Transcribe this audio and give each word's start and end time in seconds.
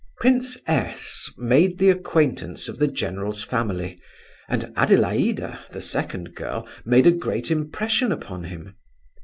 Prince 0.17 0.57
S—— 0.65 1.29
made 1.37 1.77
the 1.77 1.91
acquaintance 1.91 2.67
of 2.67 2.79
the 2.79 2.87
general's 2.87 3.43
family, 3.43 4.01
and 4.49 4.73
Adelaida, 4.75 5.59
the 5.69 5.79
second 5.79 6.33
girl, 6.33 6.67
made 6.83 7.05
a 7.05 7.11
great 7.11 7.51
impression 7.51 8.11
upon 8.11 8.45
him. 8.45 8.73